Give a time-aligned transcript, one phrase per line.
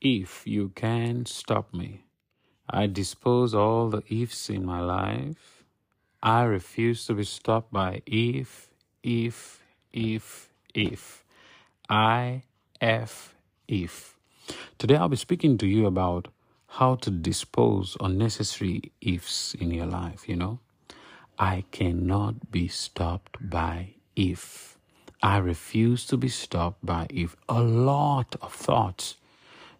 [0.00, 2.04] If you can stop me,
[2.68, 5.64] I dispose all the ifs in my life.
[6.22, 8.68] I refuse to be stopped by if,
[9.02, 9.62] if,
[9.94, 11.24] if, if.
[11.88, 12.42] I,
[12.78, 13.34] F,
[13.68, 14.16] if.
[14.76, 16.28] Today I'll be speaking to you about
[16.68, 20.58] how to dispose unnecessary ifs in your life, you know.
[21.38, 24.76] I cannot be stopped by if.
[25.22, 27.34] I refuse to be stopped by if.
[27.48, 29.16] A lot of thoughts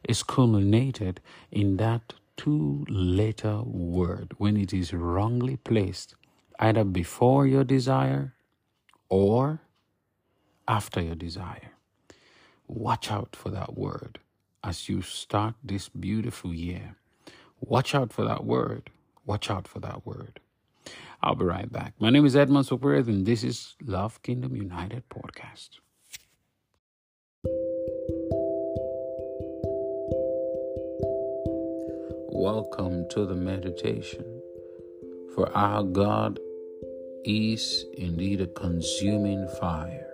[0.09, 1.21] is culminated
[1.51, 6.15] in that two letter word when it is wrongly placed
[6.59, 8.35] either before your desire
[9.09, 9.61] or
[10.69, 11.73] after your desire.
[12.69, 14.19] Watch out for that word
[14.65, 16.97] as you start this beautiful year.
[17.61, 18.91] Watch out for that word.
[19.25, 20.41] Watch out for that word.
[21.23, 21.95] I'll be right back.
[21.99, 25.81] My name is Edmund Sopirith, and this is Love Kingdom United Podcast.
[32.39, 34.43] Welcome to the meditation.
[35.35, 36.39] For our God
[37.25, 40.07] is indeed a consuming fire.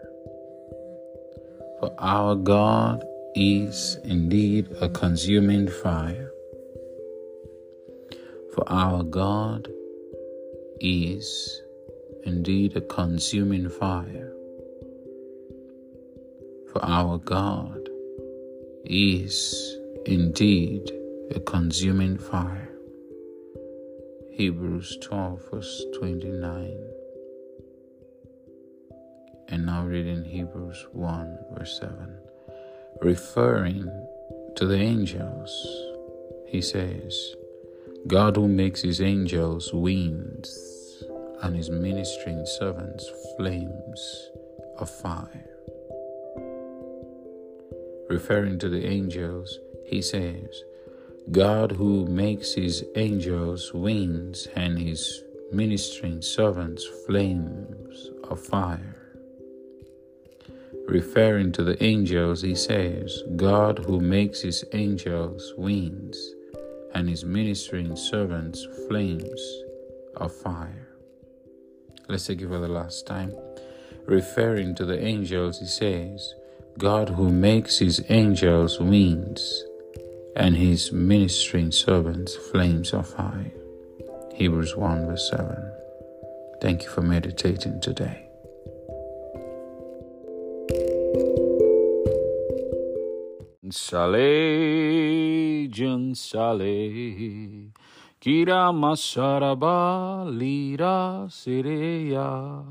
[1.81, 6.31] For our God is indeed a consuming fire.
[8.55, 9.69] For our God
[10.79, 11.61] is
[12.23, 14.33] indeed a consuming fire.
[16.73, 17.89] For our God
[18.85, 19.77] is
[20.07, 22.69] indeed a consuming fire.
[24.31, 26.77] Hebrews 12, verse 29.
[29.49, 32.19] And now reading Hebrews 1, verse 7.
[33.03, 33.91] Referring
[34.57, 35.51] to the angels,
[36.49, 37.35] he says,
[38.07, 41.05] God who makes his angels winds
[41.43, 44.31] and his ministering servants flames
[44.79, 45.49] of fire.
[48.09, 50.65] Referring to the angels, he says,
[51.31, 58.97] God who makes his angels winds and his ministering servants flames of fire.
[60.89, 66.35] Referring to the angels, he says, God who makes his angels winds
[66.95, 69.63] and his ministering servants flames
[70.17, 70.89] of fire.
[72.09, 73.33] Let's take it for the last time.
[74.07, 76.35] Referring to the angels, he says,
[76.79, 79.65] God who makes his angels winds
[80.37, 83.53] and his ministering servants flames of fire.
[84.35, 85.73] Hebrews 1 verse 7.
[86.61, 88.29] Thank you for meditating today.
[93.73, 97.73] Sale, Jun Sale,
[98.21, 102.65] Kira Masaraba, Lira Sireya.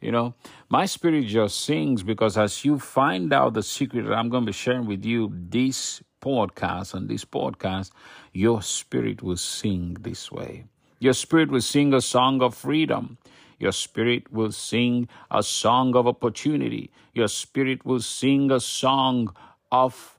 [0.00, 0.34] You know,
[0.68, 4.46] my spirit just sings because as you find out the secret that I'm going to
[4.46, 7.90] be sharing with you this podcast, on this podcast,
[8.32, 10.64] your spirit will sing this way.
[11.00, 13.18] Your spirit will sing a song of freedom.
[13.58, 16.90] Your spirit will sing a song of opportunity.
[17.14, 19.34] Your spirit will sing a song
[19.72, 20.18] of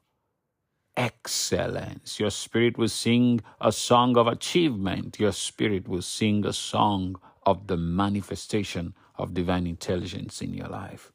[0.96, 2.20] excellence.
[2.20, 5.20] Your spirit will sing a song of achievement.
[5.20, 7.16] Your spirit will sing a song
[7.46, 11.12] of the manifestation of divine intelligence in your life.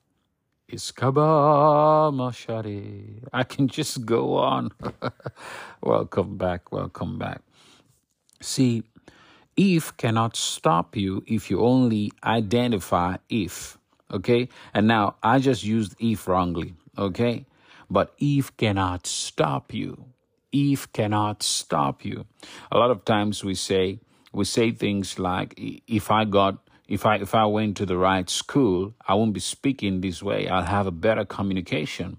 [2.12, 3.23] Mashari.
[3.33, 4.71] I can just go on.
[5.83, 6.73] welcome back.
[6.73, 7.41] Welcome back.
[8.41, 8.83] See,
[9.57, 13.79] if cannot stop you if you only identify if.
[14.12, 14.49] Okay?
[14.73, 16.75] And now I just used if wrongly.
[16.99, 17.47] Okay?
[17.91, 20.06] But if cannot stop you.
[20.53, 22.27] If cannot stop you.
[22.71, 23.99] A lot of times we say,
[24.33, 25.55] we say things like,
[25.87, 29.41] if I got if I if I went to the right school, I won't be
[29.41, 30.49] speaking this way.
[30.49, 32.19] I'll have a better communication.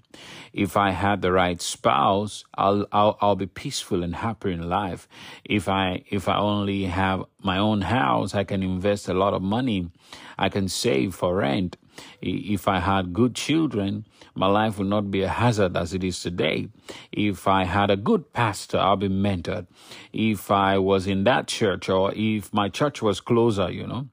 [0.54, 5.08] If I had the right spouse, I'll I'll, I'll be peaceful and happy in life.
[5.44, 9.44] If I if I only have my own house, I can invest a lot of
[9.44, 9.92] money.
[10.38, 11.78] I can save for rent.
[12.22, 16.20] If I had good children, my life would not be a hazard as it is
[16.20, 16.68] today.
[17.12, 19.68] If I had a good pastor, I'll be mentored.
[20.12, 24.10] If I was in that church or if my church was closer, you know,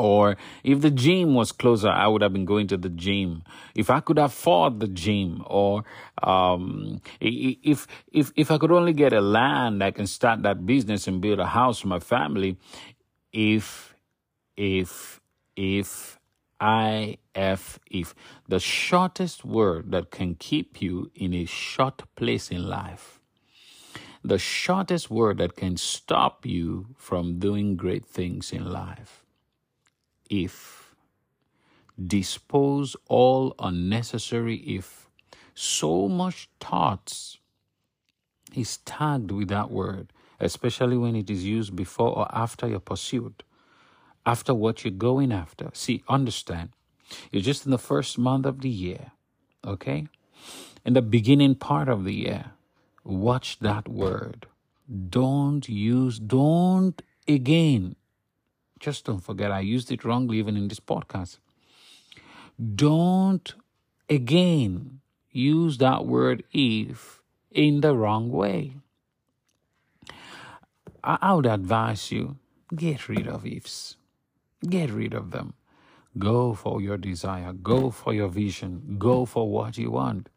[0.00, 3.42] or if the gym was closer, I would have been going to the gym.
[3.74, 5.84] If I could afford the gym, or
[6.22, 11.06] um, if if if I could only get a land, I can start that business
[11.06, 12.56] and build a house for my family.
[13.32, 13.94] If
[14.56, 15.20] if
[15.56, 16.18] if
[16.60, 18.14] I F if
[18.48, 23.20] the shortest word that can keep you in a short place in life
[24.22, 29.19] the shortest word that can stop you from doing great things in life
[30.30, 30.94] if.
[32.00, 35.08] Dispose all unnecessary if.
[35.54, 37.38] So much thoughts
[38.54, 43.42] is tagged with that word, especially when it is used before or after your pursuit,
[44.24, 45.70] after what you're going after.
[45.74, 46.70] See, understand,
[47.30, 49.12] you're just in the first month of the year,
[49.66, 50.06] okay?
[50.84, 52.52] In the beginning part of the year,
[53.04, 54.46] watch that word.
[55.10, 57.96] Don't use, don't again.
[58.80, 61.38] Just don't forget, I used it wrongly even in this podcast.
[62.74, 63.54] Don't
[64.08, 65.00] again
[65.30, 68.76] use that word if in the wrong way.
[71.04, 72.36] I would advise you
[72.74, 73.96] get rid of ifs,
[74.68, 75.54] get rid of them.
[76.18, 80.28] Go for your desire, go for your vision, go for what you want.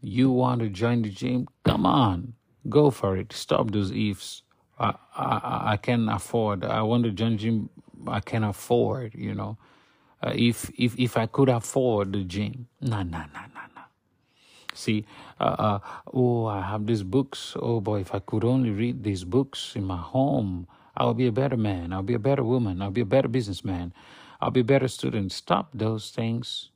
[0.00, 1.48] You want to join the gym?
[1.64, 2.34] Come on,
[2.68, 3.32] go for it.
[3.32, 4.42] Stop those ifs.
[4.78, 6.64] I, I, can afford.
[6.64, 7.70] I want to join gym.
[8.06, 9.14] I can afford.
[9.14, 9.58] You know,
[10.22, 13.82] uh, if if if I could afford the gym, nah, nah, nah, nah, nah.
[14.74, 15.04] See,
[15.40, 15.78] uh, uh,
[16.14, 17.56] oh, I have these books.
[17.60, 21.32] Oh boy, if I could only read these books in my home, I'll be a
[21.32, 21.92] better man.
[21.92, 22.80] I'll be a better woman.
[22.82, 23.92] I'll be a better businessman.
[24.40, 25.32] I'll be a better student.
[25.32, 26.70] Stop those things.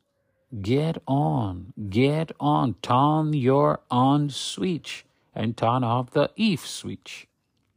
[0.60, 1.72] Get on.
[1.88, 2.74] Get on.
[2.82, 7.28] Turn your on switch and turn off the if switch.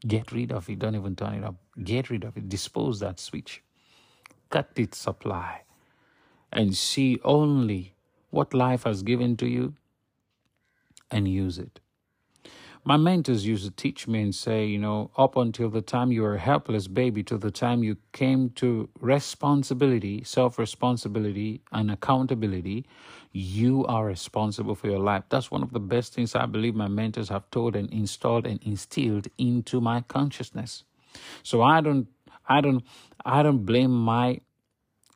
[0.08, 0.80] Get rid of it.
[0.80, 1.56] Don't even turn it up.
[1.84, 2.50] Get rid of it.
[2.50, 3.64] Dispose that switch.
[4.50, 5.62] Cut its supply
[6.52, 7.96] and see only
[8.30, 9.76] what life has given to you
[11.12, 11.80] and use it.
[12.88, 16.22] My mentors used to teach me and say, you know, up until the time you
[16.22, 22.86] were a helpless baby, to the time you came to responsibility, self responsibility, and accountability,
[23.32, 25.24] you are responsible for your life.
[25.30, 28.62] That's one of the best things I believe my mentors have taught and installed and
[28.62, 30.84] instilled into my consciousness.
[31.42, 32.08] So I don't,
[32.48, 32.84] I don't,
[33.26, 34.42] I don't blame my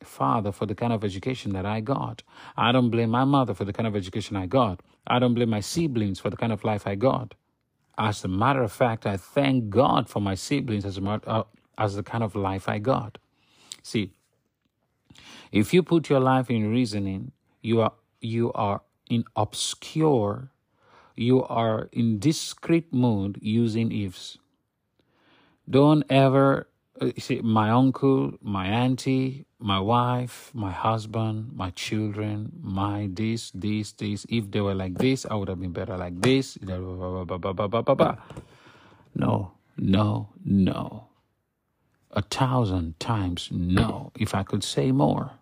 [0.02, 2.24] father for the kind of education that I got.
[2.56, 4.80] I don't blame my mother for the kind of education I got.
[5.06, 7.34] I don't blame my siblings for the kind of life I got.
[8.00, 11.44] As a matter of fact, I thank God for my siblings as, a, uh,
[11.76, 13.18] as the kind of life I got.
[13.82, 14.14] See,
[15.52, 17.92] if you put your life in reasoning, you are
[18.22, 20.50] you are in obscure,
[21.14, 24.38] you are in discreet mood using ifs.
[25.68, 26.68] Don't ever
[27.00, 33.92] uh, see my uncle, my auntie, my wife, my husband, my children, my this, this,
[33.92, 34.26] this.
[34.28, 36.58] If they were like this, I would have been better like this.
[39.14, 41.06] No, no, no.
[42.12, 44.12] A thousand times no.
[44.18, 45.32] If I could say more,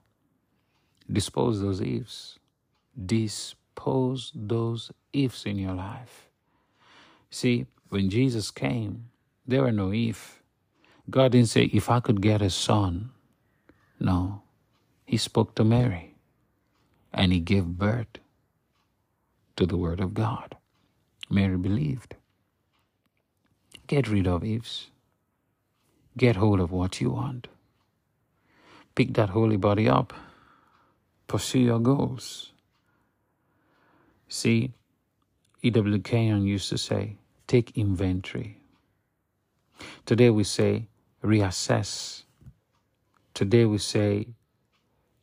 [1.11, 2.39] dispose those ifs.
[3.07, 6.29] Dispose those ifs in your life.
[7.31, 9.11] See, when Jesus came,
[9.47, 10.43] there were no if.
[11.11, 13.11] God didn't say, if I could get a son,
[14.01, 14.43] no,
[15.07, 16.15] he spoke to Mary
[17.13, 18.19] and he gave birth
[19.57, 20.57] to the Word of God.
[21.31, 22.15] Mary believed.
[23.87, 24.89] Get rid of ifs.
[26.17, 27.49] Get hold of what you want.
[28.95, 30.13] Pick that holy body up.
[31.29, 32.53] Pursue your goals.
[34.29, 34.73] See,
[35.63, 35.99] E.W.
[36.01, 37.17] Kenyon used to say,
[37.47, 38.59] take inventory.
[40.07, 40.89] Today we say,
[41.25, 42.25] reassess
[43.39, 44.27] Today we say,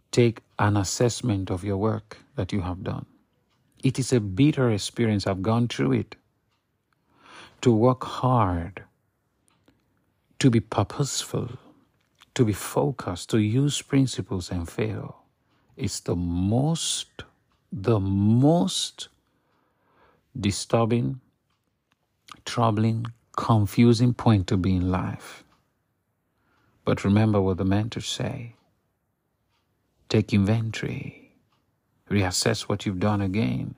[0.10, 3.06] take an assessment of your work that you have done.
[3.84, 5.28] It is a bitter experience.
[5.28, 6.16] I've gone through it.
[7.60, 8.84] To work hard,
[10.40, 11.60] to be purposeful,
[12.36, 15.18] to be focused, to use principles and fail
[15.76, 17.26] is the most,
[17.70, 19.10] the most
[20.40, 21.20] disturbing,
[22.46, 25.45] troubling, confusing point to be in life.
[26.86, 28.56] But remember what the mentors say
[30.08, 31.34] take inventory,
[32.10, 33.74] reassess what you've done again.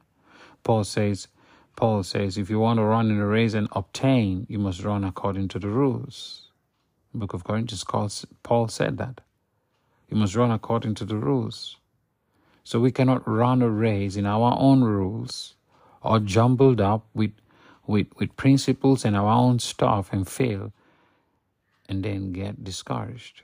[0.63, 1.29] Paul says,
[1.77, 5.05] Paul says, if you want to run in a race and obtain, you must run
[5.05, 6.49] according to the rules.
[7.13, 9.21] The book of Corinthians calls, Paul said that.
[10.09, 11.77] You must run according to the rules.
[12.65, 15.55] So we cannot run a race in our own rules
[16.01, 17.31] or jumbled up with,
[17.85, 20.73] with, with principles and our own stuff and fail
[21.89, 23.43] and then get discouraged.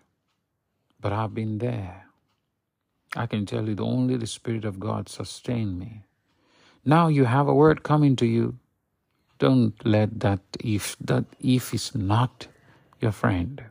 [1.00, 2.06] But I've been there.
[3.16, 6.04] I can tell you the only the Spirit of God sustained me.
[6.86, 8.58] Now you have a word coming to you.
[9.40, 12.48] Don't let that if that if is not
[13.02, 13.64] your friend.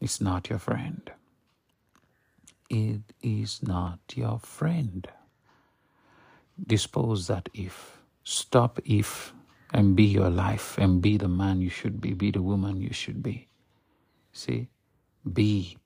[0.00, 1.10] It's not your friend.
[2.70, 5.08] It is not your friend.
[6.66, 7.98] Dispose that if.
[8.24, 9.32] Stop if
[9.72, 12.92] and be your life and be the man you should be, be the woman you
[12.92, 13.48] should be.
[14.32, 14.68] See,
[15.30, 15.76] be,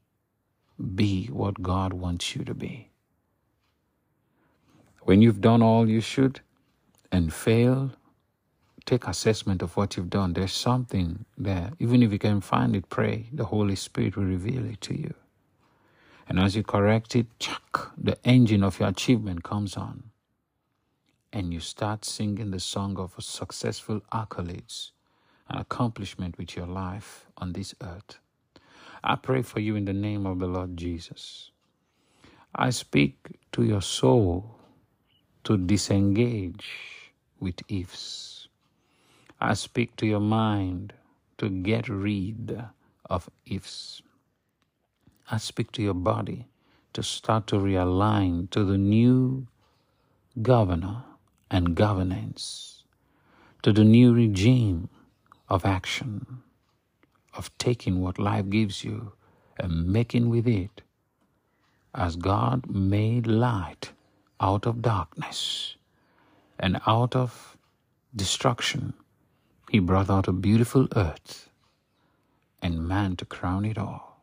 [0.94, 2.90] be what God wants you to be.
[5.02, 6.40] When you've done all you should
[7.12, 7.92] and fail,
[8.84, 10.32] take assessment of what you've done.
[10.32, 11.72] There's something there.
[11.78, 13.28] Even if you can find it, pray.
[13.32, 15.14] The Holy Spirit will reveal it to you.
[16.28, 20.04] And as you correct it, chuck, the engine of your achievement comes on.
[21.32, 24.92] And you start singing the song of successful accolades
[25.48, 28.18] and accomplishment with your life on this earth.
[29.06, 31.52] I pray for you in the name of the Lord Jesus.
[32.54, 34.56] I speak to your soul
[35.44, 36.68] to disengage
[37.40, 38.48] with ifs.
[39.40, 40.94] I speak to your mind
[41.38, 42.64] to get rid
[43.10, 44.02] of ifs.
[45.30, 46.46] I speak to your body
[46.94, 49.46] to start to realign to the new
[50.42, 51.04] governor
[51.50, 52.84] and governance,
[53.62, 54.88] to the new regime
[55.48, 56.42] of action,
[57.36, 59.12] of taking what life gives you
[59.58, 60.82] and making with it
[61.94, 63.92] as God made light
[64.40, 65.76] out of darkness
[66.58, 67.56] and out of
[68.14, 68.94] destruction,
[69.70, 71.48] he brought out a beautiful earth
[72.62, 74.22] and man to crown it all.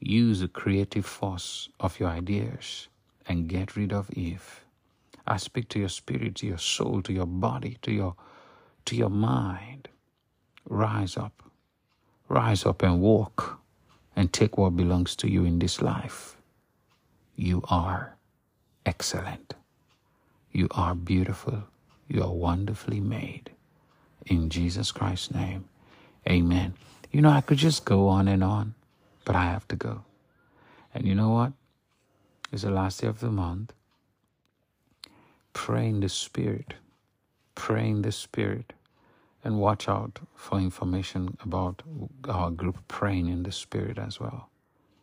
[0.00, 2.88] Use the creative force of your ideas
[3.28, 4.64] and get rid of Eve.
[5.26, 8.16] I speak to your spirit, to your soul, to your body, to your
[8.86, 9.88] to your mind.
[10.68, 11.42] Rise up.
[12.28, 13.60] Rise up and walk
[14.16, 16.36] and take what belongs to you in this life.
[17.36, 18.16] You are
[18.86, 19.54] excellent.
[20.52, 21.64] You are beautiful.
[22.08, 23.50] You are wonderfully made.
[24.26, 25.66] In Jesus Christ's name,
[26.28, 26.74] amen.
[27.12, 28.74] You know, I could just go on and on,
[29.24, 30.04] but I have to go.
[30.94, 31.52] And you know what?
[32.52, 33.72] It's the last day of the month.
[35.52, 36.74] Pray in the Spirit.
[37.54, 38.72] Pray in the Spirit.
[39.44, 41.82] And watch out for information about
[42.26, 44.48] our group praying in the Spirit as well.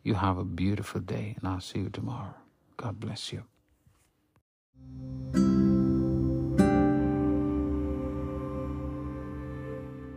[0.02, 2.34] You have a beautiful day, and I'll see you tomorrow.
[2.76, 3.44] God bless you.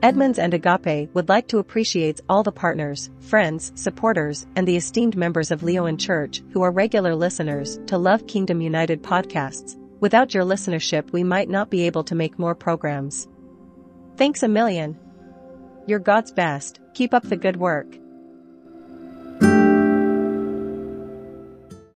[0.01, 5.17] Edmonds and Agape would like to appreciate all the partners, friends, supporters, and the esteemed
[5.17, 9.75] members of Leon Church who are regular listeners to Love Kingdom United podcasts.
[10.01, 13.27] Without your listenership, we might not be able to make more programs.
[14.17, 14.97] Thanks a million.
[15.87, 16.79] You're God's best.
[16.93, 17.97] Keep up the good work.